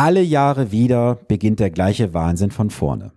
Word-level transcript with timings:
Alle 0.00 0.22
Jahre 0.22 0.70
wieder 0.70 1.16
beginnt 1.26 1.58
der 1.58 1.70
gleiche 1.70 2.14
Wahnsinn 2.14 2.52
von 2.52 2.70
vorne. 2.70 3.10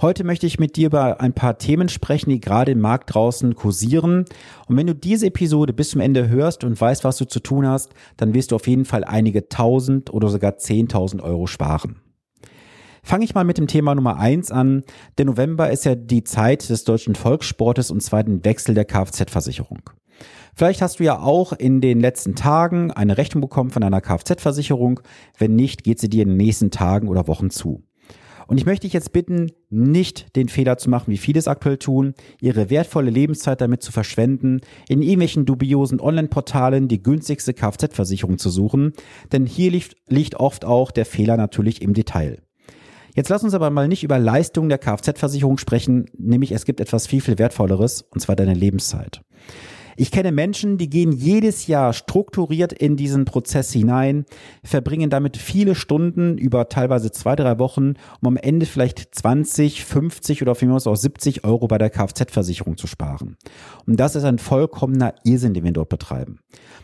Heute 0.00 0.24
möchte 0.24 0.46
ich 0.46 0.58
mit 0.58 0.76
dir 0.76 0.86
über 0.86 1.20
ein 1.20 1.34
paar 1.34 1.58
Themen 1.58 1.90
sprechen, 1.90 2.30
die 2.30 2.40
gerade 2.40 2.72
im 2.72 2.80
Markt 2.80 3.14
draußen 3.14 3.54
kursieren. 3.54 4.24
Und 4.66 4.78
wenn 4.78 4.86
du 4.86 4.94
diese 4.94 5.26
Episode 5.26 5.74
bis 5.74 5.90
zum 5.90 6.00
Ende 6.00 6.30
hörst 6.30 6.64
und 6.64 6.80
weißt, 6.80 7.04
was 7.04 7.18
du 7.18 7.26
zu 7.26 7.40
tun 7.40 7.66
hast, 7.66 7.92
dann 8.16 8.32
wirst 8.32 8.50
du 8.50 8.56
auf 8.56 8.66
jeden 8.66 8.86
Fall 8.86 9.04
einige 9.04 9.50
tausend 9.50 10.10
oder 10.10 10.30
sogar 10.30 10.56
zehntausend 10.56 11.20
Euro 11.20 11.46
sparen. 11.46 11.96
Fange 13.02 13.26
ich 13.26 13.34
mal 13.34 13.44
mit 13.44 13.58
dem 13.58 13.66
Thema 13.66 13.94
Nummer 13.94 14.16
eins 14.16 14.50
an. 14.50 14.84
Der 15.18 15.26
November 15.26 15.70
ist 15.70 15.84
ja 15.84 15.94
die 15.96 16.24
Zeit 16.24 16.66
des 16.70 16.84
deutschen 16.84 17.14
Volkssportes 17.14 17.90
und 17.90 18.02
zwar 18.02 18.24
den 18.24 18.42
Wechsel 18.42 18.74
der 18.74 18.86
Kfz-Versicherung. 18.86 19.90
Vielleicht 20.54 20.80
hast 20.80 21.00
du 21.00 21.04
ja 21.04 21.20
auch 21.20 21.52
in 21.52 21.80
den 21.80 22.00
letzten 22.00 22.34
Tagen 22.34 22.90
eine 22.90 23.18
Rechnung 23.18 23.42
bekommen 23.42 23.70
von 23.70 23.82
einer 23.82 24.00
Kfz-Versicherung. 24.00 25.00
Wenn 25.36 25.54
nicht, 25.54 25.84
geht 25.84 26.00
sie 26.00 26.08
dir 26.08 26.22
in 26.22 26.30
den 26.30 26.38
nächsten 26.38 26.70
Tagen 26.70 27.08
oder 27.08 27.28
Wochen 27.28 27.50
zu. 27.50 27.82
Und 28.46 28.58
ich 28.58 28.66
möchte 28.66 28.86
dich 28.86 28.92
jetzt 28.92 29.12
bitten, 29.12 29.50
nicht 29.70 30.36
den 30.36 30.48
Fehler 30.48 30.78
zu 30.78 30.88
machen, 30.88 31.10
wie 31.10 31.18
viele 31.18 31.38
es 31.38 31.48
aktuell 31.48 31.78
tun, 31.78 32.14
ihre 32.40 32.70
wertvolle 32.70 33.10
Lebenszeit 33.10 33.60
damit 33.60 33.82
zu 33.82 33.90
verschwenden, 33.90 34.60
in 34.88 35.02
irgendwelchen 35.02 35.46
dubiosen 35.46 36.00
Online-Portalen 36.00 36.86
die 36.86 37.02
günstigste 37.02 37.54
Kfz-Versicherung 37.54 38.38
zu 38.38 38.50
suchen, 38.50 38.92
denn 39.32 39.46
hier 39.46 39.72
liegt, 39.72 39.96
liegt 40.08 40.36
oft 40.36 40.64
auch 40.64 40.92
der 40.92 41.06
Fehler 41.06 41.36
natürlich 41.36 41.82
im 41.82 41.92
Detail. 41.92 42.40
Jetzt 43.14 43.30
lass 43.30 43.42
uns 43.42 43.54
aber 43.54 43.70
mal 43.70 43.88
nicht 43.88 44.04
über 44.04 44.18
Leistungen 44.18 44.68
der 44.68 44.78
Kfz-Versicherung 44.78 45.58
sprechen, 45.58 46.06
nämlich 46.16 46.52
es 46.52 46.64
gibt 46.64 46.80
etwas 46.80 47.06
viel, 47.06 47.22
viel 47.22 47.38
wertvolleres, 47.38 48.02
und 48.02 48.20
zwar 48.20 48.36
deine 48.36 48.54
Lebenszeit. 48.54 49.22
Ich 49.98 50.10
kenne 50.10 50.30
Menschen, 50.30 50.76
die 50.76 50.90
gehen 50.90 51.10
jedes 51.10 51.66
Jahr 51.66 51.94
strukturiert 51.94 52.74
in 52.74 52.96
diesen 52.96 53.24
Prozess 53.24 53.72
hinein, 53.72 54.26
verbringen 54.62 55.08
damit 55.08 55.38
viele 55.38 55.74
Stunden 55.74 56.36
über 56.36 56.68
teilweise 56.68 57.10
zwei, 57.10 57.34
drei 57.34 57.58
Wochen, 57.58 57.94
um 58.20 58.28
am 58.28 58.36
Ende 58.36 58.66
vielleicht 58.66 59.14
20, 59.14 59.86
50 59.86 60.42
oder 60.42 60.54
vielmehr 60.54 60.76
auch 60.76 60.96
70 60.96 61.44
Euro 61.44 61.66
bei 61.66 61.78
der 61.78 61.88
Kfz-Versicherung 61.88 62.76
zu 62.76 62.86
sparen. 62.86 63.38
Und 63.86 63.98
das 63.98 64.16
ist 64.16 64.24
ein 64.24 64.38
vollkommener 64.38 65.14
Irrsinn, 65.24 65.54
den 65.54 65.64
wir 65.64 65.72
dort 65.72 65.88
betreiben. 65.88 66.40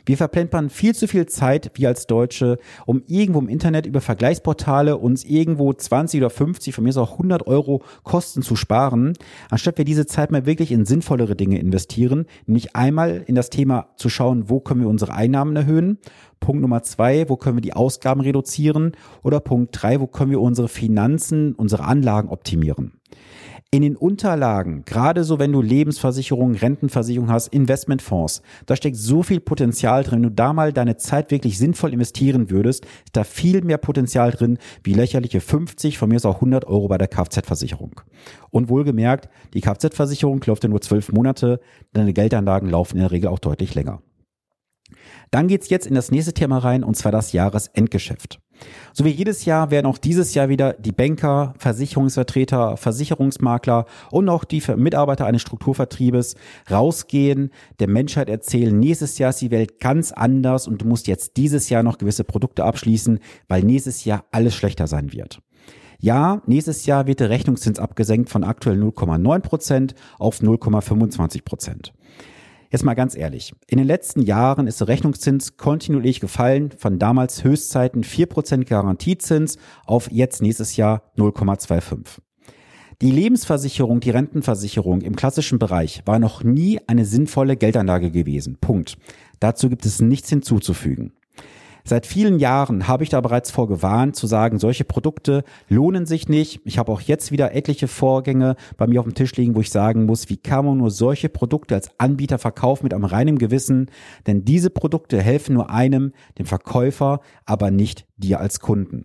Wir 0.07 0.17
verplempern 0.17 0.71
viel 0.71 0.95
zu 0.95 1.07
viel 1.07 1.27
Zeit, 1.27 1.73
wir 1.75 1.89
als 1.89 2.07
Deutsche, 2.07 2.59
um 2.87 3.03
irgendwo 3.07 3.41
im 3.41 3.49
Internet 3.49 3.87
über 3.87 4.01
Vergleichsportale 4.01 4.97
uns 4.97 5.25
irgendwo 5.25 5.73
20 5.73 6.21
oder 6.21 6.31
50, 6.31 6.75
von 6.75 6.85
mir 6.85 6.97
auch 6.97 7.13
100 7.13 7.47
Euro 7.47 7.83
Kosten 8.05 8.43
zu 8.43 8.57
sparen, 8.57 9.13
anstatt 9.51 9.79
wir 9.79 9.85
diese 9.85 10.07
Zeit 10.07 10.31
mal 10.31 10.47
wirklich 10.47 10.73
in 10.73 10.85
sinnvollere 10.85 11.37
Dinge 11.37 11.59
investieren, 11.59 12.27
nämlich 12.47 12.75
einmal 12.75 13.02
in 13.11 13.35
das 13.35 13.51
Thema 13.51 13.89
zu 13.97 14.09
schauen, 14.09 14.49
wo 14.49 14.61
können 14.61 14.81
wir 14.81 14.89
unsere 14.89 15.15
Einnahmen 15.15 15.57
erhöhen, 15.57 15.99
Punkt 16.43 16.61
Nummer 16.61 16.83
zwei, 16.83 17.31
wo 17.31 17.37
können 17.37 17.57
wir 17.57 17.63
die 17.63 17.73
Ausgaben 17.73 18.21
reduzieren 18.21 18.93
oder 19.23 19.41
Punkt 19.41 19.71
drei, 19.73 19.99
wo 20.01 20.07
können 20.07 20.31
wir 20.31 20.43
unsere 20.43 20.69
Finanzen, 20.69 21.55
unsere 21.55 21.85
Anlagen 21.85 22.29
optimieren 22.29 23.01
in 23.75 23.81
den 23.81 23.97
Unterlagen, 23.97 24.85
gerade 24.85 25.25
so 25.25 25.39
wenn 25.39 25.51
du 25.51 25.63
Lebensversicherungen, 25.63 26.57
Rentenversicherung 26.57 27.31
hast, 27.31 27.49
Investmentfonds, 27.49 28.43
da 28.67 28.77
steckt 28.77 28.97
so 28.97 29.23
viel 29.23 29.41
Potenzial 29.41 30.05
drin. 30.05 30.19
Wenn 30.19 30.29
du 30.29 30.31
da 30.31 30.53
mal 30.53 30.75
deine 30.75 30.99
Zeit 30.99 31.31
wirklich 31.31 31.57
sinnvoll 31.57 31.95
investieren 31.95 32.51
würdest, 32.51 32.85
ist 32.85 33.17
da 33.17 33.25
viel 33.25 33.63
mehr 33.63 33.79
Potenzial 33.79 34.31
drin, 34.31 34.59
wie 34.85 34.93
lächerliche 34.93 35.41
50, 35.41 35.97
von 35.97 36.11
mir 36.11 36.17
ist 36.17 36.27
auch 36.27 36.35
100 36.35 36.67
Euro 36.67 36.87
bei 36.89 36.99
der 36.99 37.09
Kfz-Versicherung. 37.09 38.03
Und 38.51 38.69
wohlgemerkt, 38.69 39.31
die 39.55 39.63
Kfz-Versicherung 39.63 40.43
läuft 40.45 40.65
ja 40.65 40.69
nur 40.69 40.83
zwölf 40.83 41.11
Monate, 41.11 41.59
deine 41.95 42.13
Geldanlagen 42.13 42.69
laufen 42.69 42.97
in 42.97 43.01
der 43.01 43.11
Regel 43.11 43.29
auch 43.29 43.39
deutlich 43.39 43.75
länger. 43.75 44.03
Dann 45.31 45.49
geht's 45.49 45.71
jetzt 45.71 45.87
in 45.87 45.95
das 45.95 46.11
nächste 46.11 46.33
Thema 46.33 46.59
rein, 46.59 46.85
und 46.85 46.97
zwar 46.97 47.13
das 47.13 47.33
Jahresendgeschäft. 47.33 48.41
So 48.93 49.05
wie 49.05 49.11
jedes 49.11 49.45
Jahr 49.45 49.71
werden 49.71 49.87
auch 49.87 49.99
dieses 49.99 50.35
Jahr 50.35 50.49
wieder 50.49 50.75
die 50.75 50.93
Banker, 50.93 51.55
Versicherungsvertreter, 51.59 52.77
Versicherungsmakler 52.77 53.87
und 54.11 54.29
auch 54.29 54.45
die 54.45 54.63
Mitarbeiter 54.77 55.27
eines 55.27 55.43
Strukturvertriebes 55.43 56.37
rausgehen, 56.71 57.51
der 57.81 57.89
Menschheit 57.89 58.29
erzählen, 58.29 58.79
nächstes 58.79 59.19
Jahr 59.19 59.31
ist 59.31 59.41
die 59.41 59.51
Welt 59.51 59.81
ganz 59.81 60.13
anders 60.13 60.69
und 60.69 60.83
du 60.83 60.87
musst 60.87 61.07
jetzt 61.07 61.37
dieses 61.37 61.69
Jahr 61.71 61.83
noch 61.83 61.99
gewisse 61.99 62.25
Produkte 62.25 62.65
abschließen, 62.65 63.19
weil 63.49 63.63
nächstes 63.63 64.05
Jahr 64.05 64.25
alles 64.31 64.55
schlechter 64.55 64.87
sein 64.87 65.13
wird. 65.13 65.41
Ja, 65.99 66.43
nächstes 66.47 66.85
Jahr 66.85 67.07
wird 67.07 67.21
der 67.21 67.31
Rechnungszins 67.31 67.79
abgesenkt 67.79 68.29
von 68.29 68.43
aktuell 68.43 68.77
0,9 68.77 69.39
Prozent 69.39 69.95
auf 70.19 70.41
0,25 70.41 71.45
Prozent. 71.45 71.93
Jetzt 72.73 72.85
mal 72.85 72.95
ganz 72.95 73.15
ehrlich. 73.15 73.53
In 73.67 73.77
den 73.77 73.87
letzten 73.87 74.23
Jahren 74.23 74.67
ist 74.67 74.81
der 74.81 74.89
Rechnungszins 74.89 75.59
kontinuierlich 75.59 76.21
gefallen 76.21 76.71
von 76.71 76.99
damals 76.99 77.45
Höchstzeiten 77.45 78.03
4% 78.03 78.65
Garantiezins 78.65 79.59
auf 79.85 80.11
jetzt 80.11 80.41
nächstes 80.41 80.79
Jahr 80.79 81.03
0,25. 81.19 82.21
Die 83.03 83.11
Lebensversicherung, 83.11 84.01
die 84.01 84.09
Rentenversicherung 84.09 85.03
im 85.03 85.17
klassischen 85.17 85.59
Bereich 85.59 86.01
war 86.07 86.19
noch 86.19 86.45
nie 86.45 86.81
eine 86.87 87.05
sinnvolle 87.05 87.59
Geldanlage 87.59 88.11
gewesen. 88.11 88.57
Punkt. 88.59 88.97
Dazu 89.39 89.69
gibt 89.69 89.85
es 89.85 90.01
nichts 90.01 90.31
hinzuzufügen. 90.31 91.13
Seit 91.85 92.07
vielen 92.07 92.39
Jahren 92.39 92.87
habe 92.87 93.03
ich 93.03 93.11
da 93.11 93.21
bereits 93.21 93.51
vorgewarnt, 93.51 94.15
zu 94.15 94.27
sagen, 94.27 94.59
solche 94.59 94.85
Produkte 94.85 95.43
lohnen 95.69 96.07
sich 96.07 96.29
nicht. 96.29 96.61
Ich 96.65 96.79
habe 96.79 96.93
auch 96.93 97.01
jetzt 97.01 97.33
wieder 97.33 97.55
etliche 97.55 97.89
Vorgänge 97.89 98.57
bei 98.77 98.87
mir 98.87 99.01
auf 99.01 99.07
dem 99.07 99.15
Tisch 99.15 99.35
liegen, 99.37 99.55
wo 99.55 99.61
ich 99.61 99.71
sagen 99.71 100.07
muss, 100.07 100.29
wie 100.29 100.37
kann 100.37 100.65
man 100.65 100.79
nur 100.79 100.91
solche 100.91 101.29
Produkte 101.29 101.75
als 101.75 101.91
Anbieter 101.99 102.39
verkaufen 102.39 102.85
mit 102.85 102.95
einem 102.95 103.05
reinen 103.05 103.39
Gewissen? 103.39 103.91
Denn 104.27 104.45
diese 104.45 104.71
Produkte 104.71 105.21
helfen 105.21 105.55
nur 105.55 105.71
einem, 105.71 106.13
dem 106.39 106.47
Verkäufer, 106.47 107.21
aber 107.47 107.71
nicht 107.71 108.07
dir 108.17 108.39
als 108.39 108.61
Kunden. 108.61 109.05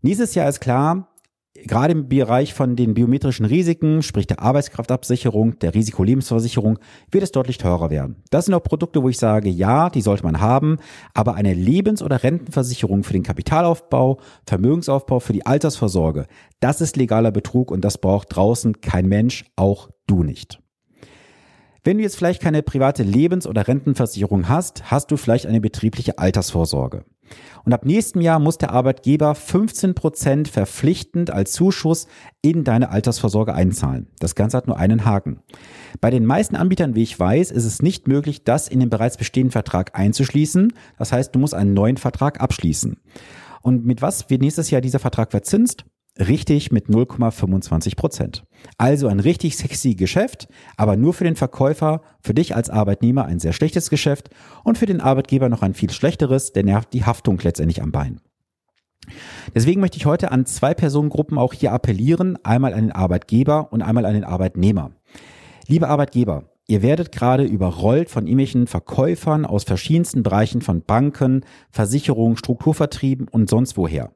Nächstes 0.00 0.34
Jahr 0.34 0.48
ist 0.48 0.60
klar, 0.60 1.11
gerade 1.54 1.92
im 1.92 2.08
Bereich 2.08 2.54
von 2.54 2.76
den 2.76 2.94
biometrischen 2.94 3.46
Risiken, 3.46 4.02
sprich 4.02 4.26
der 4.26 4.40
Arbeitskraftabsicherung, 4.40 5.58
der 5.58 5.74
Risikolebensversicherung, 5.74 6.78
wird 7.10 7.24
es 7.24 7.32
deutlich 7.32 7.58
teurer 7.58 7.90
werden. 7.90 8.16
Das 8.30 8.46
sind 8.46 8.54
auch 8.54 8.62
Produkte, 8.62 9.02
wo 9.02 9.08
ich 9.08 9.18
sage, 9.18 9.48
ja, 9.48 9.90
die 9.90 10.00
sollte 10.00 10.24
man 10.24 10.40
haben, 10.40 10.78
aber 11.14 11.34
eine 11.34 11.54
Lebens- 11.54 12.02
oder 12.02 12.22
Rentenversicherung 12.22 13.04
für 13.04 13.12
den 13.12 13.22
Kapitalaufbau, 13.22 14.18
Vermögensaufbau, 14.46 15.20
für 15.20 15.32
die 15.32 15.46
Altersvorsorge, 15.46 16.26
das 16.60 16.80
ist 16.80 16.96
legaler 16.96 17.32
Betrug 17.32 17.70
und 17.70 17.84
das 17.84 17.98
braucht 17.98 18.34
draußen 18.34 18.80
kein 18.80 19.06
Mensch, 19.06 19.44
auch 19.56 19.90
du 20.06 20.22
nicht. 20.22 20.61
Wenn 21.84 21.96
du 21.96 22.04
jetzt 22.04 22.16
vielleicht 22.16 22.40
keine 22.40 22.62
private 22.62 23.02
Lebens- 23.02 23.46
oder 23.46 23.66
Rentenversicherung 23.66 24.48
hast, 24.48 24.92
hast 24.92 25.10
du 25.10 25.16
vielleicht 25.16 25.46
eine 25.46 25.60
betriebliche 25.60 26.16
Altersvorsorge. 26.16 27.04
Und 27.64 27.72
ab 27.72 27.84
nächstem 27.84 28.22
Jahr 28.22 28.38
muss 28.38 28.56
der 28.56 28.70
Arbeitgeber 28.70 29.34
15 29.34 29.94
Prozent 29.94 30.46
verpflichtend 30.46 31.32
als 31.32 31.52
Zuschuss 31.52 32.06
in 32.40 32.62
deine 32.62 32.90
Altersvorsorge 32.90 33.52
einzahlen. 33.54 34.06
Das 34.20 34.36
Ganze 34.36 34.58
hat 34.58 34.68
nur 34.68 34.78
einen 34.78 35.04
Haken. 35.04 35.40
Bei 36.00 36.10
den 36.10 36.24
meisten 36.24 36.54
Anbietern, 36.54 36.94
wie 36.94 37.02
ich 37.02 37.18
weiß, 37.18 37.50
ist 37.50 37.64
es 37.64 37.82
nicht 37.82 38.06
möglich, 38.06 38.44
das 38.44 38.68
in 38.68 38.78
den 38.78 38.90
bereits 38.90 39.16
bestehenden 39.16 39.50
Vertrag 39.50 39.98
einzuschließen. 39.98 40.72
Das 40.98 41.10
heißt, 41.10 41.34
du 41.34 41.40
musst 41.40 41.54
einen 41.54 41.74
neuen 41.74 41.96
Vertrag 41.96 42.40
abschließen. 42.40 42.96
Und 43.62 43.84
mit 43.84 44.02
was 44.02 44.30
wird 44.30 44.42
nächstes 44.42 44.70
Jahr 44.70 44.80
dieser 44.80 45.00
Vertrag 45.00 45.32
verzinst? 45.32 45.84
Richtig 46.18 46.70
mit 46.70 46.88
0,25 46.88 47.96
Prozent. 47.96 48.44
Also 48.76 49.08
ein 49.08 49.20
richtig 49.20 49.56
sexy 49.56 49.94
Geschäft, 49.94 50.46
aber 50.76 50.96
nur 50.96 51.14
für 51.14 51.24
den 51.24 51.36
Verkäufer, 51.36 52.02
für 52.20 52.34
dich 52.34 52.54
als 52.54 52.68
Arbeitnehmer 52.68 53.24
ein 53.24 53.38
sehr 53.38 53.54
schlechtes 53.54 53.88
Geschäft 53.88 54.28
und 54.62 54.76
für 54.76 54.86
den 54.86 55.00
Arbeitgeber 55.00 55.48
noch 55.48 55.62
ein 55.62 55.72
viel 55.72 55.90
schlechteres, 55.90 56.52
denn 56.52 56.68
er 56.68 56.76
hat 56.76 56.92
die 56.92 57.04
Haftung 57.04 57.38
letztendlich 57.42 57.80
am 57.80 57.92
Bein. 57.92 58.20
Deswegen 59.54 59.80
möchte 59.80 59.96
ich 59.96 60.06
heute 60.06 60.30
an 60.30 60.46
zwei 60.46 60.74
Personengruppen 60.74 61.38
auch 61.38 61.54
hier 61.54 61.72
appellieren, 61.72 62.38
einmal 62.44 62.74
an 62.74 62.82
den 62.82 62.92
Arbeitgeber 62.92 63.72
und 63.72 63.82
einmal 63.82 64.04
an 64.04 64.14
den 64.14 64.24
Arbeitnehmer. 64.24 64.92
Liebe 65.66 65.88
Arbeitgeber, 65.88 66.51
Ihr 66.68 66.82
werdet 66.82 67.10
gerade 67.10 67.44
überrollt 67.44 68.08
von 68.08 68.26
irgendwelchen 68.26 68.66
Verkäufern 68.66 69.44
aus 69.44 69.64
verschiedensten 69.64 70.22
Bereichen 70.22 70.60
von 70.62 70.82
Banken, 70.82 71.44
Versicherungen, 71.70 72.36
Strukturvertrieben 72.36 73.26
und 73.28 73.50
sonst 73.50 73.76
woher. 73.76 74.12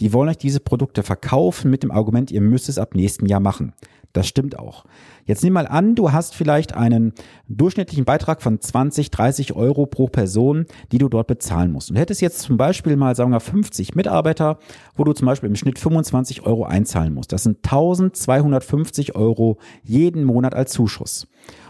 Die 0.00 0.12
wollen 0.12 0.28
euch 0.28 0.38
diese 0.38 0.60
Produkte 0.60 1.02
verkaufen 1.02 1.70
mit 1.70 1.82
dem 1.82 1.90
Argument, 1.90 2.30
ihr 2.30 2.42
müsst 2.42 2.68
es 2.68 2.78
ab 2.78 2.94
nächsten 2.94 3.26
Jahr 3.26 3.40
machen. 3.40 3.72
Das 4.16 4.26
stimmt 4.26 4.58
auch. 4.58 4.86
Jetzt 5.26 5.44
nimm 5.44 5.52
mal 5.52 5.66
an, 5.66 5.94
du 5.94 6.10
hast 6.10 6.34
vielleicht 6.34 6.74
einen 6.74 7.12
durchschnittlichen 7.48 8.06
Beitrag 8.06 8.40
von 8.40 8.58
20, 8.58 9.10
30 9.10 9.54
Euro 9.54 9.84
pro 9.84 10.06
Person, 10.06 10.64
die 10.90 10.96
du 10.96 11.10
dort 11.10 11.26
bezahlen 11.26 11.70
musst. 11.70 11.90
Und 11.90 11.96
hättest 11.96 12.22
jetzt 12.22 12.40
zum 12.40 12.56
Beispiel 12.56 12.96
mal, 12.96 13.14
sagen 13.14 13.32
wir, 13.32 13.40
50 13.40 13.94
Mitarbeiter, 13.94 14.58
wo 14.94 15.04
du 15.04 15.12
zum 15.12 15.26
Beispiel 15.26 15.50
im 15.50 15.56
Schnitt 15.56 15.78
25 15.78 16.46
Euro 16.46 16.64
einzahlen 16.64 17.12
musst. 17.12 17.32
Das 17.32 17.42
sind 17.42 17.58
1250 17.58 19.14
Euro 19.14 19.58
jeden 19.82 20.24
Monat 20.24 20.54
als 20.54 20.72
Zuschuss. 20.72 21.26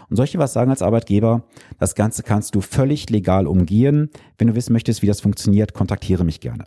Und 0.09 0.33
dir 0.33 0.39
was 0.39 0.53
sagen 0.53 0.71
als 0.71 0.81
Arbeitgeber? 0.81 1.43
Das 1.79 1.95
Ganze 1.95 2.23
kannst 2.23 2.55
du 2.55 2.61
völlig 2.61 3.09
legal 3.09 3.47
umgehen. 3.47 4.09
Wenn 4.37 4.47
du 4.47 4.55
wissen 4.55 4.73
möchtest, 4.73 5.01
wie 5.01 5.07
das 5.07 5.21
funktioniert, 5.21 5.73
kontaktiere 5.73 6.23
mich 6.23 6.39
gerne. 6.39 6.65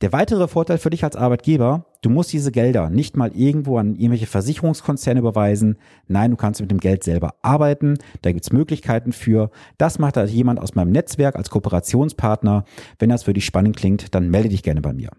Der 0.00 0.12
weitere 0.12 0.46
Vorteil 0.46 0.78
für 0.78 0.90
dich 0.90 1.02
als 1.02 1.16
Arbeitgeber, 1.16 1.86
du 2.02 2.10
musst 2.10 2.32
diese 2.32 2.52
Gelder 2.52 2.88
nicht 2.88 3.16
mal 3.16 3.32
irgendwo 3.34 3.78
an 3.78 3.96
irgendwelche 3.96 4.26
Versicherungskonzerne 4.26 5.18
überweisen. 5.18 5.76
Nein, 6.06 6.30
du 6.30 6.36
kannst 6.36 6.60
mit 6.60 6.70
dem 6.70 6.78
Geld 6.78 7.02
selber 7.02 7.34
arbeiten. 7.42 7.98
Da 8.22 8.30
gibt's 8.30 8.52
Möglichkeiten 8.52 9.10
für. 9.10 9.50
Das 9.76 9.98
macht 9.98 10.16
halt 10.16 10.30
jemand 10.30 10.60
aus 10.60 10.76
meinem 10.76 10.92
Netzwerk 10.92 11.34
als 11.34 11.50
Kooperationspartner. 11.50 12.64
Wenn 13.00 13.08
das 13.08 13.24
für 13.24 13.32
dich 13.32 13.44
spannend 13.44 13.76
klingt, 13.76 14.14
dann 14.14 14.30
melde 14.30 14.50
dich 14.50 14.62
gerne 14.62 14.82
bei 14.82 14.92
mir. 14.92 15.10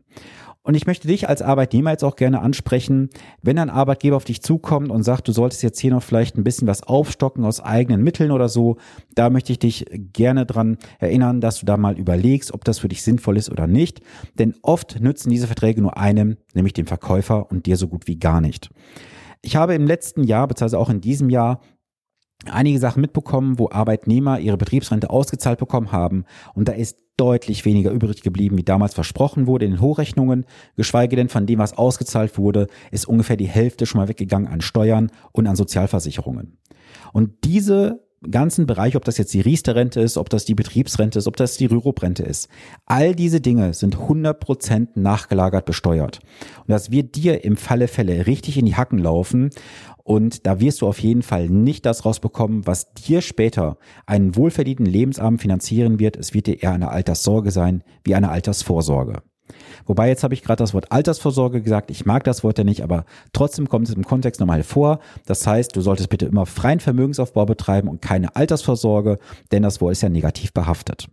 Und 0.61 0.75
ich 0.75 0.85
möchte 0.85 1.07
dich 1.07 1.29
als 1.29 1.41
Arbeitnehmer 1.41 1.91
jetzt 1.91 2.03
auch 2.03 2.17
gerne 2.17 2.41
ansprechen, 2.41 3.09
wenn 3.41 3.57
ein 3.57 3.69
Arbeitgeber 3.69 4.17
auf 4.17 4.25
dich 4.25 4.41
zukommt 4.41 4.91
und 4.91 5.03
sagt, 5.03 5.27
du 5.27 5.31
solltest 5.31 5.63
jetzt 5.63 5.79
hier 5.79 5.91
noch 5.91 6.03
vielleicht 6.03 6.37
ein 6.37 6.43
bisschen 6.43 6.67
was 6.67 6.83
aufstocken 6.83 7.45
aus 7.45 7.61
eigenen 7.61 8.03
Mitteln 8.03 8.31
oder 8.31 8.49
so, 8.49 8.77
da 9.15 9.29
möchte 9.29 9.53
ich 9.53 9.59
dich 9.59 9.85
gerne 10.13 10.45
dran 10.45 10.77
erinnern, 10.99 11.39
dass 11.39 11.59
du 11.61 11.65
da 11.65 11.77
mal 11.77 11.97
überlegst, 11.97 12.53
ob 12.53 12.65
das 12.65 12.79
für 12.79 12.89
dich 12.89 13.03
sinnvoll 13.03 13.37
ist 13.37 13.49
oder 13.49 13.67
nicht. 13.67 14.01
Denn 14.37 14.53
oft 14.61 14.99
nützen 14.99 15.29
diese 15.29 15.47
Verträge 15.47 15.81
nur 15.81 15.97
einem, 15.97 16.37
nämlich 16.53 16.73
dem 16.73 16.87
Verkäufer 16.87 17.49
und 17.49 17.65
dir 17.65 17.77
so 17.77 17.87
gut 17.87 18.07
wie 18.07 18.19
gar 18.19 18.41
nicht. 18.41 18.69
Ich 19.41 19.55
habe 19.55 19.73
im 19.73 19.87
letzten 19.87 20.23
Jahr, 20.23 20.47
beziehungsweise 20.47 20.79
auch 20.79 20.89
in 20.89 20.99
diesem 20.99 21.29
Jahr, 21.29 21.61
einige 22.45 22.79
Sachen 22.79 23.01
mitbekommen, 23.01 23.59
wo 23.59 23.69
Arbeitnehmer 23.69 24.39
ihre 24.39 24.57
Betriebsrente 24.57 25.09
ausgezahlt 25.09 25.59
bekommen 25.59 25.91
haben 25.91 26.25
und 26.53 26.67
da 26.67 26.73
ist 26.73 26.97
deutlich 27.17 27.65
weniger 27.65 27.91
übrig 27.91 28.21
geblieben, 28.21 28.57
wie 28.57 28.63
damals 28.63 28.93
versprochen 28.93 29.45
wurde 29.45 29.65
in 29.65 29.71
den 29.71 29.81
Hochrechnungen, 29.81 30.45
geschweige 30.77 31.17
denn 31.17 31.27
von 31.27 31.45
dem, 31.45 31.59
was 31.59 31.77
ausgezahlt 31.77 32.37
wurde, 32.37 32.67
ist 32.91 33.07
ungefähr 33.07 33.35
die 33.35 33.47
Hälfte 33.47 33.85
schon 33.85 33.99
mal 33.99 34.07
weggegangen 34.07 34.47
an 34.47 34.61
Steuern 34.61 35.11
und 35.33 35.45
an 35.45 35.57
Sozialversicherungen. 35.57 36.57
Und 37.11 37.43
diese 37.43 38.07
ganzen 38.29 38.65
Bereich, 38.65 38.95
ob 38.95 39.05
das 39.05 39.17
jetzt 39.17 39.33
die 39.33 39.41
Riester-Rente 39.41 40.01
ist, 40.01 40.17
ob 40.17 40.29
das 40.29 40.45
die 40.45 40.55
Betriebsrente 40.55 41.19
ist, 41.19 41.27
ob 41.27 41.37
das 41.37 41.57
die 41.57 41.65
Rürup-Rente 41.65 42.23
ist. 42.23 42.49
All 42.85 43.15
diese 43.15 43.41
Dinge 43.41 43.73
sind 43.73 43.97
100% 43.97 44.89
nachgelagert 44.95 45.65
besteuert. 45.65 46.19
Und 46.59 46.69
das 46.69 46.91
wird 46.91 47.15
dir 47.15 47.43
im 47.43 47.57
Falle 47.57 47.87
Fälle 47.87 48.27
richtig 48.27 48.57
in 48.57 48.65
die 48.65 48.75
Hacken 48.75 48.99
laufen. 48.99 49.49
Und 50.03 50.47
da 50.47 50.59
wirst 50.59 50.81
du 50.81 50.87
auf 50.87 50.99
jeden 50.99 51.21
Fall 51.21 51.49
nicht 51.49 51.85
das 51.85 52.05
rausbekommen, 52.05 52.65
was 52.65 52.93
dir 52.93 53.21
später 53.21 53.77
einen 54.05 54.35
wohlverdienten 54.35 54.85
Lebensabend 54.85 55.41
finanzieren 55.41 55.99
wird. 55.99 56.17
Es 56.17 56.33
wird 56.33 56.47
dir 56.47 56.61
eher 56.63 56.73
eine 56.73 56.89
Alterssorge 56.89 57.51
sein, 57.51 57.83
wie 58.03 58.15
eine 58.15 58.29
Altersvorsorge. 58.29 59.21
Wobei 59.85 60.07
jetzt 60.07 60.23
habe 60.23 60.33
ich 60.33 60.43
gerade 60.43 60.63
das 60.63 60.73
Wort 60.73 60.91
Altersvorsorge 60.91 61.61
gesagt. 61.61 61.91
Ich 61.91 62.05
mag 62.05 62.23
das 62.23 62.43
Wort 62.43 62.57
ja 62.57 62.63
nicht, 62.63 62.83
aber 62.83 63.05
trotzdem 63.33 63.69
kommt 63.69 63.89
es 63.89 63.95
im 63.95 64.03
Kontext 64.03 64.39
nochmal 64.39 64.63
vor. 64.63 64.99
Das 65.25 65.45
heißt, 65.45 65.75
du 65.75 65.81
solltest 65.81 66.09
bitte 66.09 66.25
immer 66.25 66.45
freien 66.45 66.79
Vermögensaufbau 66.79 67.45
betreiben 67.45 67.87
und 67.87 68.01
keine 68.01 68.35
Altersvorsorge, 68.35 69.19
denn 69.51 69.63
das 69.63 69.81
Wort 69.81 69.93
ist 69.93 70.01
ja 70.01 70.09
negativ 70.09 70.53
behaftet. 70.53 71.07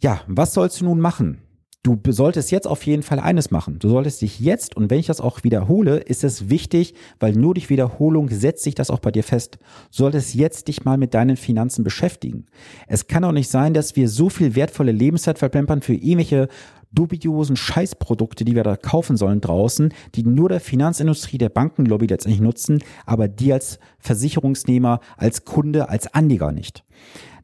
Ja, 0.00 0.20
was 0.26 0.54
sollst 0.54 0.80
du 0.80 0.84
nun 0.84 1.00
machen? 1.00 1.42
Du 1.84 1.96
solltest 2.12 2.50
jetzt 2.50 2.66
auf 2.66 2.84
jeden 2.84 3.02
Fall 3.02 3.18
eines 3.18 3.50
machen. 3.50 3.78
Du 3.78 3.88
solltest 3.88 4.20
dich 4.20 4.40
jetzt, 4.40 4.76
und 4.76 4.90
wenn 4.90 4.98
ich 4.98 5.06
das 5.06 5.20
auch 5.20 5.42
wiederhole, 5.44 5.98
ist 5.98 6.22
es 6.22 6.50
wichtig, 6.50 6.92
weil 7.18 7.32
nur 7.32 7.54
durch 7.54 7.70
Wiederholung 7.70 8.28
setzt 8.28 8.64
sich 8.64 8.74
das 8.74 8.90
auch 8.90 8.98
bei 8.98 9.10
dir 9.10 9.22
fest. 9.22 9.58
Du 9.90 9.96
solltest 10.02 10.34
jetzt 10.34 10.68
dich 10.68 10.84
mal 10.84 10.98
mit 10.98 11.14
deinen 11.14 11.36
Finanzen 11.36 11.84
beschäftigen. 11.84 12.46
Es 12.88 13.06
kann 13.06 13.24
auch 13.24 13.32
nicht 13.32 13.48
sein, 13.48 13.74
dass 13.74 13.96
wir 13.96 14.08
so 14.08 14.28
viel 14.28 14.54
wertvolle 14.54 14.92
Lebenszeit 14.92 15.38
verplempern 15.38 15.80
für 15.80 15.94
irgendwelche 15.94 16.48
dubiosen 16.92 17.56
Scheißprodukte, 17.56 18.44
die 18.44 18.54
wir 18.54 18.64
da 18.64 18.76
kaufen 18.76 19.16
sollen 19.16 19.40
draußen, 19.40 19.92
die 20.14 20.22
nur 20.22 20.48
der 20.48 20.60
Finanzindustrie, 20.60 21.38
der 21.38 21.48
Bankenlobby 21.48 22.06
letztendlich 22.06 22.40
nutzen, 22.40 22.82
aber 23.06 23.28
die 23.28 23.52
als 23.52 23.78
Versicherungsnehmer, 23.98 25.00
als 25.16 25.44
Kunde, 25.44 25.88
als 25.88 26.12
Anleger 26.12 26.52
nicht. 26.52 26.84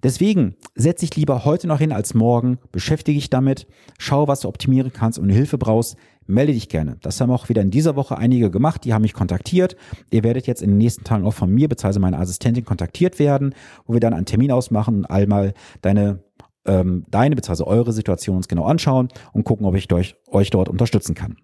Deswegen 0.03 0.57
setze 0.75 1.07
ich 1.07 1.17
lieber 1.17 1.47
heute 1.47 1.67
noch 1.67 1.79
hin 1.79 1.91
als 1.91 2.13
morgen, 2.13 2.59
beschäftige 2.73 3.19
dich 3.19 3.31
damit, 3.31 3.67
schau, 3.99 4.29
was 4.29 4.41
du 4.41 4.49
optimieren 4.49 4.93
kannst 4.93 5.19
und 5.19 5.31
Hilfe 5.31 5.57
brauchst, 5.57 5.97
melde 6.27 6.53
dich 6.53 6.69
gerne. 6.69 6.99
Das 7.01 7.21
haben 7.21 7.31
auch 7.31 7.49
wieder 7.49 7.63
in 7.63 7.71
dieser 7.71 7.97
Woche 7.97 8.19
einige 8.19 8.51
gemacht, 8.51 8.85
die 8.85 8.93
haben 8.93 9.01
mich 9.01 9.15
kontaktiert. 9.15 9.77
Ihr 10.11 10.23
werdet 10.23 10.47
jetzt 10.47 10.63
in 10.63 10.71
den 10.71 10.79
nächsten 10.79 11.05
Tagen 11.05 11.25
auch 11.25 11.33
von 11.33 11.51
mir 11.51 11.69
bzw. 11.69 12.01
meiner 12.01 12.21
Assistentin 12.21 12.67
kontaktiert 12.67 13.19
werden, 13.19 13.55
wo 13.87 13.95
wir 13.95 14.01
dann 14.01 14.13
einen 14.13 14.27
Termin 14.27 14.53
ausmachen 14.53 14.97
und 14.97 15.07
einmal 15.07 15.55
deine 15.81 16.23
ähm, 16.67 17.05
deine 17.11 17.37
bzw. 17.37 17.65
eure 17.65 17.93
Situation 17.93 18.37
uns 18.37 18.49
genau 18.49 18.65
anschauen 18.65 19.09
und 19.33 19.45
gucken, 19.45 19.67
ob 19.67 19.75
ich 19.75 19.93
euch, 19.93 20.17
euch 20.29 20.51
dort 20.51 20.69
unterstützen 20.69 21.15
kann. 21.15 21.37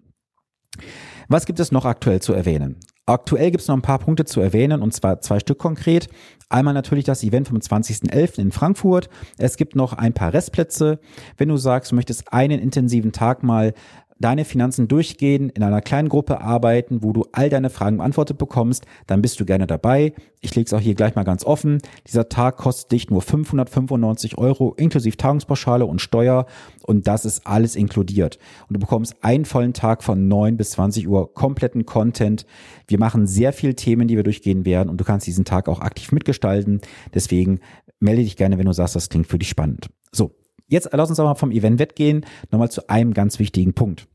Was 1.27 1.45
gibt 1.45 1.59
es 1.59 1.71
noch 1.71 1.85
aktuell 1.85 2.21
zu 2.21 2.33
erwähnen? 2.33 2.77
Aktuell 3.05 3.51
gibt 3.51 3.61
es 3.61 3.67
noch 3.67 3.75
ein 3.75 3.81
paar 3.81 3.99
Punkte 3.99 4.25
zu 4.25 4.41
erwähnen 4.41 4.81
und 4.81 4.93
zwar 4.93 5.21
zwei 5.21 5.39
Stück 5.39 5.57
konkret. 5.57 6.07
Einmal 6.49 6.73
natürlich 6.73 7.05
das 7.05 7.23
Event 7.23 7.47
vom 7.47 7.57
20.11. 7.57 8.39
in 8.39 8.51
Frankfurt. 8.51 9.09
Es 9.37 9.57
gibt 9.57 9.75
noch 9.75 9.93
ein 9.93 10.13
paar 10.13 10.33
Restplätze. 10.33 10.99
Wenn 11.37 11.49
du 11.49 11.57
sagst, 11.57 11.91
du 11.91 11.95
möchtest 11.95 12.31
einen 12.31 12.59
intensiven 12.59 13.11
Tag 13.11 13.43
mal 13.43 13.73
deine 14.21 14.45
Finanzen 14.45 14.87
durchgehen, 14.87 15.49
in 15.49 15.63
einer 15.63 15.81
kleinen 15.81 16.09
Gruppe 16.09 16.41
arbeiten, 16.41 17.03
wo 17.03 17.13
du 17.13 17.25
all 17.31 17.49
deine 17.49 17.69
Fragen 17.69 17.97
beantwortet 17.97 18.37
bekommst, 18.37 18.85
dann 19.07 19.21
bist 19.21 19.39
du 19.39 19.45
gerne 19.45 19.67
dabei. 19.67 20.13
Ich 20.39 20.55
lege 20.55 20.65
es 20.65 20.73
auch 20.73 20.79
hier 20.79 20.95
gleich 20.95 21.15
mal 21.15 21.23
ganz 21.23 21.43
offen. 21.43 21.79
Dieser 22.07 22.29
Tag 22.29 22.57
kostet 22.57 22.91
dich 22.91 23.09
nur 23.09 23.21
595 23.21 24.37
Euro 24.37 24.73
inklusive 24.75 25.17
Tagungspauschale 25.17 25.85
und 25.85 26.01
Steuer 26.01 26.45
und 26.83 27.07
das 27.07 27.25
ist 27.25 27.45
alles 27.45 27.75
inkludiert. 27.75 28.39
Und 28.67 28.75
du 28.75 28.79
bekommst 28.79 29.15
einen 29.21 29.45
vollen 29.45 29.73
Tag 29.73 30.03
von 30.03 30.27
9 30.27 30.57
bis 30.57 30.71
20 30.71 31.07
Uhr 31.07 31.33
kompletten 31.33 31.85
Content. 31.85 32.45
Wir 32.87 32.99
machen 32.99 33.27
sehr 33.27 33.53
viele 33.53 33.75
Themen, 33.75 34.07
die 34.07 34.15
wir 34.15 34.23
durchgehen 34.23 34.65
werden 34.65 34.89
und 34.89 34.97
du 34.97 35.03
kannst 35.03 35.27
diesen 35.27 35.45
Tag 35.45 35.67
auch 35.67 35.81
aktiv 35.81 36.11
mitgestalten. 36.11 36.81
Deswegen 37.13 37.59
melde 37.99 38.23
dich 38.23 38.37
gerne, 38.37 38.57
wenn 38.57 38.65
du 38.65 38.73
sagst, 38.73 38.95
das 38.95 39.09
klingt 39.09 39.27
für 39.27 39.39
dich 39.39 39.49
spannend. 39.49 39.89
So, 40.11 40.31
Jetzt 40.71 40.89
lass 40.93 41.09
uns 41.09 41.19
aber 41.19 41.35
vom 41.35 41.51
Event 41.51 41.79
weggehen, 41.79 42.25
nochmal 42.49 42.71
zu 42.71 42.87
einem 42.89 43.13
ganz 43.13 43.39
wichtigen 43.39 43.73
Punkt. 43.73 44.07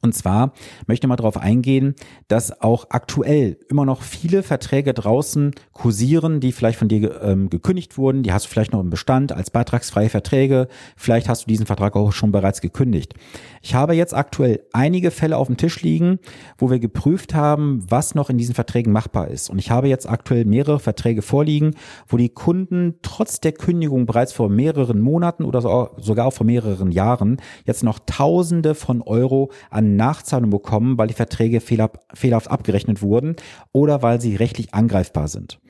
Und 0.00 0.14
zwar 0.14 0.52
möchte 0.86 1.06
ich 1.06 1.08
mal 1.08 1.16
darauf 1.16 1.36
eingehen, 1.36 1.94
dass 2.28 2.62
auch 2.62 2.86
aktuell 2.90 3.58
immer 3.68 3.84
noch 3.84 4.02
viele 4.02 4.42
Verträge 4.42 4.94
draußen 4.94 5.52
kursieren, 5.72 6.40
die 6.40 6.52
vielleicht 6.52 6.78
von 6.78 6.88
dir 6.88 7.20
ähm, 7.22 7.50
gekündigt 7.50 7.98
wurden. 7.98 8.22
Die 8.22 8.32
hast 8.32 8.46
du 8.46 8.50
vielleicht 8.50 8.72
noch 8.72 8.80
im 8.80 8.90
Bestand 8.90 9.32
als 9.32 9.50
beitragsfreie 9.50 10.08
Verträge. 10.08 10.68
Vielleicht 10.96 11.28
hast 11.28 11.44
du 11.44 11.48
diesen 11.48 11.66
Vertrag 11.66 11.96
auch 11.96 12.12
schon 12.12 12.32
bereits 12.32 12.60
gekündigt. 12.60 13.14
Ich 13.60 13.74
habe 13.74 13.94
jetzt 13.94 14.14
aktuell 14.14 14.60
einige 14.72 15.10
Fälle 15.10 15.36
auf 15.36 15.46
dem 15.46 15.56
Tisch 15.56 15.82
liegen, 15.82 16.18
wo 16.58 16.70
wir 16.70 16.78
geprüft 16.78 17.34
haben, 17.34 17.84
was 17.88 18.14
noch 18.14 18.30
in 18.30 18.38
diesen 18.38 18.54
Verträgen 18.54 18.92
machbar 18.92 19.28
ist. 19.28 19.50
Und 19.50 19.58
ich 19.58 19.70
habe 19.70 19.88
jetzt 19.88 20.08
aktuell 20.08 20.44
mehrere 20.44 20.80
Verträge 20.80 21.22
vorliegen, 21.22 21.74
wo 22.06 22.16
die 22.16 22.28
Kunden 22.28 22.94
trotz 23.02 23.40
der 23.40 23.52
Kündigung 23.52 24.06
bereits 24.06 24.32
vor 24.32 24.48
mehreren 24.48 25.00
Monaten 25.00 25.44
oder 25.44 25.60
sogar 25.98 26.26
auch 26.26 26.32
vor 26.32 26.46
mehreren 26.46 26.92
Jahren 26.92 27.38
jetzt 27.64 27.82
noch 27.82 27.98
Tausende 28.06 28.74
von 28.74 29.02
Euro 29.02 29.50
an 29.70 29.81
Nachzahlung 29.82 30.50
bekommen, 30.50 30.98
weil 30.98 31.08
die 31.08 31.14
Verträge 31.14 31.60
fehlerhaft 31.60 32.50
abgerechnet 32.50 33.02
wurden 33.02 33.36
oder 33.72 34.02
weil 34.02 34.20
sie 34.20 34.36
rechtlich 34.36 34.74
angreifbar 34.74 35.28
sind. 35.28 35.60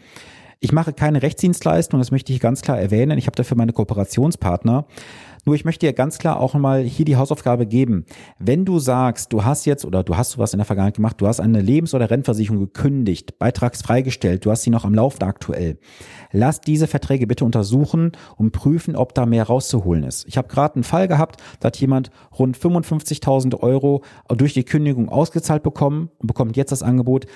Ich 0.65 0.71
mache 0.71 0.93
keine 0.93 1.23
Rechtsdienstleistung, 1.23 1.99
das 1.99 2.13
möchte 2.13 2.33
ich 2.33 2.39
ganz 2.39 2.63
klar 2.63 2.79
erwähnen. 2.79 3.19
Ich 3.19 3.27
habe 3.27 3.35
dafür 3.35 3.57
meine 3.57 3.73
Kooperationspartner. 3.73 4.87
Nur 5.45 5.57
ich 5.57 5.65
möchte 5.65 5.85
dir 5.85 5.93
ganz 5.93 6.19
klar 6.19 6.39
auch 6.39 6.55
mal 6.55 6.85
hier 6.85 7.05
die 7.05 7.17
Hausaufgabe 7.17 7.67
geben. 7.67 8.05
Wenn 8.39 8.65
du 8.65 8.79
sagst, 8.79 9.33
du 9.33 9.45
hast 9.45 9.65
jetzt 9.65 9.85
oder 9.85 10.05
du 10.05 10.17
hast 10.17 10.31
sowas 10.31 10.53
in 10.55 10.59
der 10.59 10.65
Vergangenheit 10.65 10.95
gemacht, 10.95 11.21
du 11.21 11.27
hast 11.27 11.41
eine 11.41 11.61
Lebens- 11.61 11.95
oder 11.95 12.09
Rennversicherung 12.09 12.61
gekündigt, 12.61 13.41
beitragsfreigestellt, 13.41 14.45
du 14.45 14.53
hast 14.53 14.63
sie 14.63 14.71
noch 14.71 14.85
am 14.85 14.95
Laufen 14.95 15.25
aktuell, 15.25 15.79
lass 16.31 16.61
diese 16.61 16.87
Verträge 16.87 17.27
bitte 17.27 17.45
untersuchen 17.45 18.13
und 18.37 18.53
prüfen, 18.53 18.95
ob 18.95 19.17
da 19.17 19.27
mehr 19.27 19.43
rauszuholen 19.43 20.05
ist. 20.05 20.29
Ich 20.29 20.39
habe 20.39 20.47
gerade 20.47 20.77
einen 20.77 20.85
Fall 20.85 21.09
gehabt, 21.09 21.43
da 21.59 21.67
hat 21.67 21.77
jemand 21.79 22.13
rund 22.39 22.57
55.000 22.57 23.59
Euro 23.59 24.05
durch 24.29 24.55
die 24.55 24.65
Kündigung 24.65 25.09
ausgezahlt 25.09 25.65
bekommen 25.65 26.11
und 26.19 26.29
bekommt 26.29 26.57
jetzt 26.57 26.71
das 26.71 26.85
Angebot, 26.85 27.27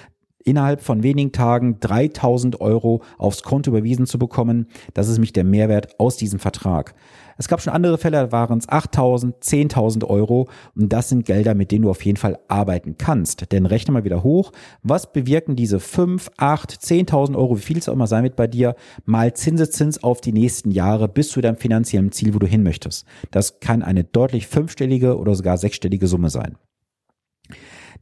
innerhalb 0.46 0.80
von 0.80 1.02
wenigen 1.02 1.32
Tagen 1.32 1.80
3000 1.80 2.60
Euro 2.60 3.02
aufs 3.18 3.42
Konto 3.42 3.70
überwiesen 3.70 4.06
zu 4.06 4.18
bekommen. 4.18 4.68
Das 4.94 5.08
ist 5.08 5.18
mich 5.18 5.32
der 5.32 5.44
Mehrwert 5.44 5.98
aus 6.00 6.16
diesem 6.16 6.38
Vertrag. 6.38 6.94
Es 7.38 7.48
gab 7.48 7.60
schon 7.60 7.72
andere 7.72 7.98
Fälle, 7.98 8.16
da 8.16 8.32
waren 8.32 8.58
es 8.58 8.68
8.000, 8.68 9.42
10.000 9.42 10.04
Euro 10.04 10.48
und 10.74 10.92
das 10.92 11.10
sind 11.10 11.26
Gelder, 11.26 11.54
mit 11.54 11.70
denen 11.70 11.82
du 11.82 11.90
auf 11.90 12.02
jeden 12.04 12.16
Fall 12.16 12.38
arbeiten 12.48 12.96
kannst. 12.96 13.52
Denn 13.52 13.66
rechne 13.66 13.92
mal 13.92 14.04
wieder 14.04 14.22
hoch, 14.22 14.52
was 14.82 15.12
bewirken 15.12 15.56
diese 15.56 15.80
5, 15.80 16.30
8, 16.38 16.72
10.000 16.72 17.36
Euro, 17.36 17.58
wie 17.58 17.62
viel 17.62 17.78
es 17.78 17.88
auch 17.88 17.92
immer 17.92 18.06
sein 18.06 18.24
wird 18.24 18.36
bei 18.36 18.46
dir, 18.46 18.74
mal 19.04 19.34
Zinseszins 19.34 20.02
auf 20.02 20.20
die 20.20 20.32
nächsten 20.32 20.70
Jahre 20.70 21.08
bis 21.08 21.28
zu 21.28 21.40
deinem 21.40 21.56
finanziellen 21.56 22.12
Ziel, 22.12 22.34
wo 22.34 22.38
du 22.38 22.46
hin 22.46 22.62
möchtest. 22.62 23.04
Das 23.30 23.60
kann 23.60 23.82
eine 23.82 24.04
deutlich 24.04 24.46
fünfstellige 24.46 25.18
oder 25.18 25.34
sogar 25.34 25.58
sechsstellige 25.58 26.06
Summe 26.06 26.30
sein. 26.30 26.56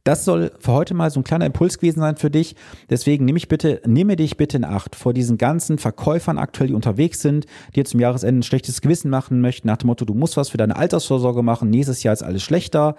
Das 0.05 0.23
soll 0.23 0.51
für 0.59 0.71
heute 0.71 0.93
mal 0.93 1.09
so 1.09 1.19
ein 1.19 1.23
kleiner 1.23 1.47
Impuls 1.47 1.79
gewesen 1.79 1.99
sein 1.99 2.15
für 2.15 2.29
dich. 2.29 2.55
Deswegen 2.91 3.25
nehme 3.25 3.39
ich 3.39 3.47
bitte, 3.47 3.81
nehme 3.87 4.15
dich 4.15 4.37
bitte 4.37 4.57
in 4.57 4.63
Acht 4.63 4.95
vor 4.95 5.13
diesen 5.13 5.39
ganzen 5.39 5.79
Verkäufern 5.79 6.37
aktuell, 6.37 6.67
die 6.67 6.75
unterwegs 6.75 7.21
sind, 7.21 7.47
die 7.73 7.79
jetzt 7.79 7.89
zum 7.89 7.99
Jahresende 7.99 8.41
ein 8.41 8.43
schlechtes 8.43 8.81
Gewissen 8.81 9.09
machen 9.09 9.41
möchten, 9.41 9.67
nach 9.67 9.77
dem 9.77 9.87
Motto, 9.87 10.05
du 10.05 10.13
musst 10.13 10.37
was 10.37 10.49
für 10.49 10.57
deine 10.57 10.75
Altersvorsorge 10.75 11.41
machen, 11.41 11.71
nächstes 11.71 12.03
Jahr 12.03 12.13
ist 12.13 12.21
alles 12.21 12.43
schlechter. 12.43 12.95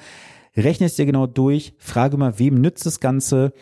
Rechne 0.57 0.87
es 0.87 0.97
dir 0.97 1.07
genau 1.07 1.29
durch, 1.29 1.75
frage 1.79 2.17
mal, 2.17 2.41
wem 2.41 2.57
nützt 2.57 2.87
das 2.87 2.99
Ganze? 2.99 3.53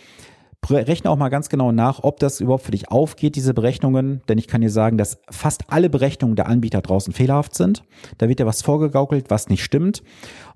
Rechne 0.70 1.10
auch 1.10 1.16
mal 1.16 1.28
ganz 1.28 1.48
genau 1.48 1.72
nach, 1.72 2.02
ob 2.02 2.20
das 2.20 2.40
überhaupt 2.40 2.64
für 2.64 2.70
dich 2.70 2.90
aufgeht, 2.90 3.36
diese 3.36 3.54
Berechnungen. 3.54 4.22
Denn 4.28 4.38
ich 4.38 4.48
kann 4.48 4.60
dir 4.60 4.70
sagen, 4.70 4.98
dass 4.98 5.18
fast 5.30 5.64
alle 5.68 5.90
Berechnungen 5.90 6.36
der 6.36 6.48
Anbieter 6.48 6.80
draußen 6.80 7.12
fehlerhaft 7.12 7.54
sind. 7.54 7.84
Da 8.18 8.28
wird 8.28 8.38
dir 8.38 8.46
was 8.46 8.62
vorgegaukelt, 8.62 9.30
was 9.30 9.48
nicht 9.48 9.64
stimmt. 9.64 10.02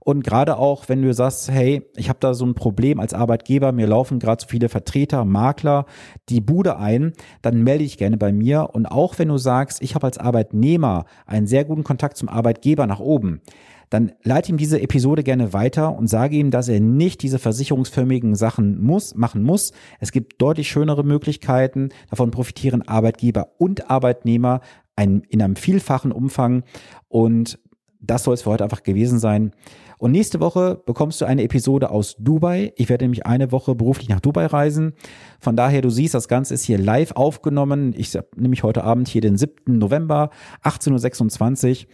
Und 0.01 0.25
gerade 0.25 0.57
auch, 0.57 0.89
wenn 0.89 1.03
du 1.03 1.13
sagst, 1.13 1.51
hey, 1.51 1.83
ich 1.97 2.09
habe 2.09 2.19
da 2.21 2.33
so 2.33 2.47
ein 2.47 2.55
Problem 2.55 3.01
als 3.01 3.13
Arbeitgeber, 3.13 3.73
mir 3.73 3.87
laufen 3.87 4.19
gerade 4.19 4.41
so 4.41 4.49
viele 4.49 4.69
Vertreter, 4.69 5.25
Makler 5.25 5.85
die 6.29 6.41
Bude 6.41 6.79
ein, 6.79 7.13
dann 7.43 7.63
melde 7.63 7.85
dich 7.85 7.99
gerne 7.99 8.17
bei 8.17 8.33
mir. 8.33 8.71
Und 8.73 8.87
auch 8.87 9.19
wenn 9.19 9.29
du 9.29 9.37
sagst, 9.37 9.83
ich 9.83 9.95
habe 9.95 10.07
als 10.07 10.19
Arbeitnehmer 10.19 11.05
einen 11.27 11.47
sehr 11.47 11.65
guten 11.65 11.85
Kontakt 11.85 12.17
zum 12.17 12.29
Arbeitgeber 12.29 12.87
nach 12.87 13.01
oben, 13.01 13.43
dann 13.91 14.13
leite 14.23 14.51
ihm 14.51 14.59
diese 14.59 14.81
Episode 14.81 15.23
gerne 15.23 15.53
weiter 15.53 15.97
und 15.97 16.09
sage 16.09 16.37
ihm, 16.37 16.51
dass 16.51 16.69
er 16.69 16.81
nicht 16.81 17.23
diese 17.23 17.39
versicherungsförmigen 17.39 18.35
Sachen 18.35 18.83
muss, 18.83 19.15
machen 19.15 19.43
muss. 19.43 19.73
Es 20.01 20.13
gibt 20.13 20.41
deutlich 20.41 20.69
schönere 20.69 21.05
Möglichkeiten. 21.05 21.91
Davon 22.11 22.31
profitieren 22.31 22.87
Arbeitgeber 22.87 23.53
und 23.59 23.91
Arbeitnehmer 23.91 24.61
ein, 24.97 25.23
in 25.29 25.41
einem 25.41 25.57
vielfachen 25.57 26.13
Umfang. 26.13 26.65
Und 27.09 27.59
das 28.01 28.25
soll 28.25 28.35
es 28.35 28.43
für 28.43 28.51
heute 28.51 28.65
einfach 28.65 28.83
gewesen 28.83 29.19
sein. 29.19 29.53
Und 29.99 30.13
nächste 30.13 30.39
Woche 30.39 30.81
bekommst 30.87 31.21
du 31.21 31.25
eine 31.25 31.43
Episode 31.43 31.91
aus 31.91 32.15
Dubai. 32.21 32.73
Ich 32.77 32.89
werde 32.89 33.05
nämlich 33.05 33.27
eine 33.27 33.51
Woche 33.51 33.75
beruflich 33.75 34.09
nach 34.09 34.21
Dubai 34.21 34.47
reisen. 34.47 34.93
Von 35.41 35.57
daher, 35.57 35.83
du 35.83 35.91
siehst, 35.91 36.15
das 36.15 36.29
Ganze 36.29 36.55
ist 36.55 36.65
hier 36.65 36.79
live 36.79 37.13
aufgenommen. 37.13 37.93
Ich 37.97 38.15
habe 38.15 38.29
nämlich 38.37 38.63
heute 38.63 38.85
Abend 38.85 39.09
hier 39.09 39.21
den 39.21 39.37
7. 39.37 39.77
November, 39.79 40.31
18.26 40.63 41.87
Uhr. 41.87 41.89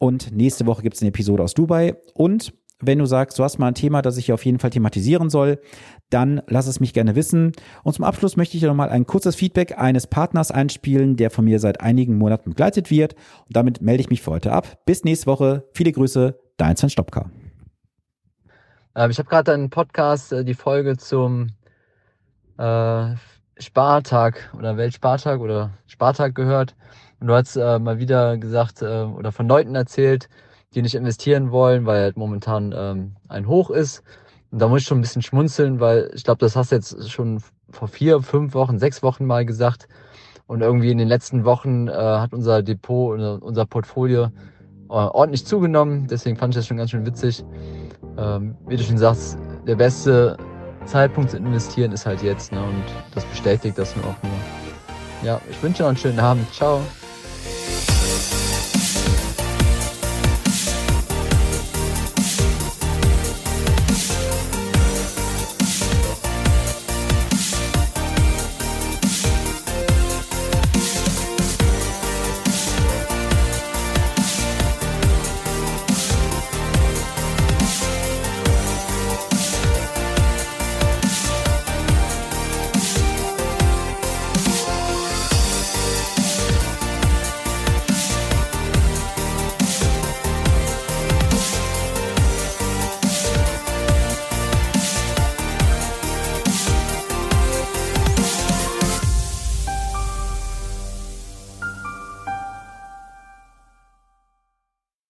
Und 0.00 0.32
nächste 0.32 0.64
Woche 0.64 0.80
gibt 0.80 0.96
es 0.96 1.02
eine 1.02 1.10
Episode 1.10 1.42
aus 1.42 1.52
Dubai. 1.52 1.94
Und 2.14 2.54
wenn 2.80 2.98
du 2.98 3.04
sagst, 3.04 3.38
du 3.38 3.44
hast 3.44 3.58
mal 3.58 3.66
ein 3.66 3.74
Thema, 3.74 4.00
das 4.00 4.16
ich 4.16 4.32
auf 4.32 4.46
jeden 4.46 4.58
Fall 4.58 4.70
thematisieren 4.70 5.28
soll, 5.28 5.60
dann 6.08 6.40
lass 6.46 6.66
es 6.66 6.80
mich 6.80 6.94
gerne 6.94 7.16
wissen. 7.16 7.52
Und 7.82 7.92
zum 7.92 8.06
Abschluss 8.06 8.38
möchte 8.38 8.56
ich 8.56 8.62
dir 8.62 8.70
nochmal 8.70 8.88
ein 8.88 9.06
kurzes 9.06 9.36
Feedback 9.36 9.78
eines 9.78 10.06
Partners 10.06 10.50
einspielen, 10.50 11.16
der 11.16 11.30
von 11.30 11.44
mir 11.44 11.58
seit 11.58 11.82
einigen 11.82 12.16
Monaten 12.16 12.48
begleitet 12.48 12.90
wird. 12.90 13.12
Und 13.12 13.56
damit 13.56 13.82
melde 13.82 14.00
ich 14.00 14.08
mich 14.08 14.22
für 14.22 14.30
heute 14.30 14.54
ab. 14.54 14.78
Bis 14.86 15.04
nächste 15.04 15.26
Woche. 15.26 15.68
Viele 15.74 15.92
Grüße, 15.92 16.40
dein 16.56 16.76
Sven 16.78 16.88
Stopka. 16.88 17.30
Ähm, 18.94 19.10
ich 19.10 19.18
habe 19.18 19.28
gerade 19.28 19.52
einen 19.52 19.68
Podcast, 19.68 20.32
äh, 20.32 20.46
die 20.46 20.54
Folge 20.54 20.96
zum 20.96 21.48
äh, 22.56 23.14
Spartag 23.58 24.50
oder 24.56 24.78
Weltspartag 24.78 25.40
oder 25.40 25.72
Spartag 25.86 26.34
gehört. 26.34 26.74
Und 27.20 27.26
du 27.26 27.34
hast 27.34 27.56
äh, 27.56 27.78
mal 27.78 27.98
wieder 27.98 28.38
gesagt 28.38 28.82
äh, 28.82 29.02
oder 29.02 29.30
von 29.30 29.46
Leuten 29.46 29.74
erzählt, 29.74 30.28
die 30.74 30.82
nicht 30.82 30.94
investieren 30.94 31.50
wollen, 31.50 31.84
weil 31.86 32.02
halt 32.02 32.16
momentan 32.16 32.74
ähm, 32.76 33.16
ein 33.28 33.46
Hoch 33.46 33.70
ist. 33.70 34.02
Und 34.50 34.60
da 34.60 34.68
muss 34.68 34.82
ich 34.82 34.86
schon 34.86 34.98
ein 34.98 35.02
bisschen 35.02 35.22
schmunzeln, 35.22 35.80
weil 35.80 36.10
ich 36.14 36.24
glaube, 36.24 36.38
das 36.38 36.56
hast 36.56 36.72
du 36.72 36.76
jetzt 36.76 37.10
schon 37.10 37.42
vor 37.70 37.88
vier, 37.88 38.22
fünf 38.22 38.54
Wochen, 38.54 38.78
sechs 38.78 39.02
Wochen 39.02 39.26
mal 39.26 39.44
gesagt. 39.44 39.88
Und 40.46 40.62
irgendwie 40.62 40.90
in 40.90 40.98
den 40.98 41.08
letzten 41.08 41.44
Wochen 41.44 41.86
äh, 41.88 41.92
hat 41.92 42.32
unser 42.32 42.62
Depot, 42.62 43.14
unser, 43.14 43.42
unser 43.42 43.66
Portfolio 43.66 44.24
äh, 44.24 44.92
ordentlich 44.92 45.46
zugenommen. 45.46 46.08
Deswegen 46.08 46.36
fand 46.36 46.54
ich 46.54 46.58
das 46.58 46.66
schon 46.66 46.76
ganz 46.76 46.90
schön 46.90 47.06
witzig. 47.06 47.44
Ähm, 48.16 48.56
wie 48.66 48.76
du 48.76 48.82
schon 48.82 48.98
sagst, 48.98 49.38
der 49.66 49.76
beste 49.76 50.36
Zeitpunkt 50.86 51.30
zu 51.30 51.36
investieren 51.36 51.92
ist 51.92 52.06
halt 52.06 52.22
jetzt. 52.22 52.50
Ne? 52.50 52.60
Und 52.60 52.84
das 53.14 53.24
bestätigt 53.26 53.78
das 53.78 53.94
nur 53.94 54.04
auch 54.06 54.22
nur. 54.22 54.32
Ja, 55.22 55.40
ich 55.48 55.62
wünsche 55.62 55.82
noch 55.82 55.90
einen 55.90 55.98
schönen 55.98 56.18
Abend. 56.18 56.52
Ciao. 56.52 56.80